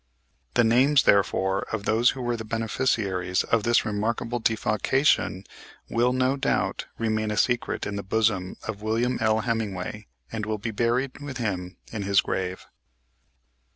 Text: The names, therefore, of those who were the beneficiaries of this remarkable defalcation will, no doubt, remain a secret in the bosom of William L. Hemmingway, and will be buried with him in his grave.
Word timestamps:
The 0.55 0.63
names, 0.63 1.03
therefore, 1.03 1.61
of 1.71 1.85
those 1.85 2.09
who 2.17 2.23
were 2.23 2.35
the 2.35 2.43
beneficiaries 2.43 3.43
of 3.43 3.61
this 3.61 3.85
remarkable 3.85 4.39
defalcation 4.39 5.43
will, 5.91 6.11
no 6.11 6.35
doubt, 6.37 6.87
remain 6.97 7.29
a 7.29 7.37
secret 7.37 7.85
in 7.85 7.97
the 7.97 8.01
bosom 8.01 8.55
of 8.67 8.81
William 8.81 9.19
L. 9.21 9.41
Hemmingway, 9.41 10.07
and 10.31 10.47
will 10.47 10.57
be 10.57 10.71
buried 10.71 11.19
with 11.19 11.37
him 11.37 11.77
in 11.91 12.01
his 12.01 12.21
grave. 12.21 12.65